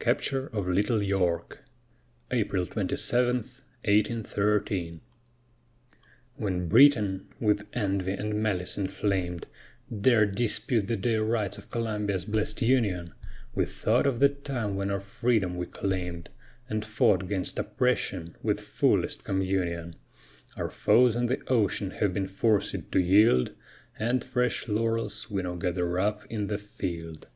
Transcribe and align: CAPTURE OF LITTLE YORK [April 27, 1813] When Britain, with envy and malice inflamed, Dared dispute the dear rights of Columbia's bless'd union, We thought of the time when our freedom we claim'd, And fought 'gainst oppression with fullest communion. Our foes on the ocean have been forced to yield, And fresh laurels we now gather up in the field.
CAPTURE 0.00 0.48
OF 0.48 0.66
LITTLE 0.66 1.00
YORK 1.00 1.60
[April 2.32 2.66
27, 2.66 3.36
1813] 3.86 5.00
When 6.34 6.66
Britain, 6.68 7.28
with 7.38 7.64
envy 7.72 8.14
and 8.14 8.34
malice 8.42 8.76
inflamed, 8.76 9.46
Dared 9.96 10.34
dispute 10.34 10.88
the 10.88 10.96
dear 10.96 11.22
rights 11.22 11.56
of 11.56 11.70
Columbia's 11.70 12.24
bless'd 12.24 12.62
union, 12.62 13.12
We 13.54 13.64
thought 13.64 14.08
of 14.08 14.18
the 14.18 14.28
time 14.28 14.74
when 14.74 14.90
our 14.90 14.98
freedom 14.98 15.56
we 15.56 15.66
claim'd, 15.66 16.30
And 16.68 16.84
fought 16.84 17.28
'gainst 17.28 17.56
oppression 17.56 18.34
with 18.42 18.58
fullest 18.60 19.22
communion. 19.22 19.94
Our 20.56 20.68
foes 20.68 21.14
on 21.14 21.26
the 21.26 21.40
ocean 21.46 21.92
have 21.92 22.12
been 22.12 22.26
forced 22.26 22.74
to 22.90 22.98
yield, 22.98 23.52
And 23.96 24.24
fresh 24.24 24.66
laurels 24.66 25.30
we 25.30 25.42
now 25.42 25.54
gather 25.54 26.00
up 26.00 26.26
in 26.26 26.48
the 26.48 26.58
field. 26.58 27.28